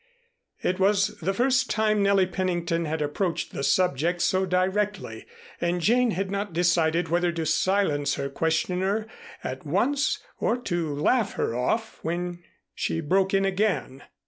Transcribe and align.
It 0.63 0.79
was 0.79 1.19
the 1.19 1.31
first 1.31 1.69
time 1.69 2.01
Nellie 2.01 2.25
Pennington 2.25 2.85
had 2.85 3.03
approached 3.03 3.51
the 3.53 3.63
subject 3.63 4.23
so 4.23 4.47
directly, 4.47 5.27
and 5.61 5.79
Jane 5.79 6.09
had 6.09 6.31
not 6.31 6.53
decided 6.53 7.09
whether 7.09 7.31
to 7.33 7.45
silence 7.45 8.15
her 8.15 8.27
questioner 8.27 9.05
at 9.43 9.63
once 9.63 10.17
or 10.39 10.57
to 10.63 10.91
laugh 10.95 11.33
her 11.33 11.53
off 11.55 11.99
when 12.01 12.43
she 12.73 12.99
broke 12.99 13.31
in 13.35 13.45
again. 13.45 14.01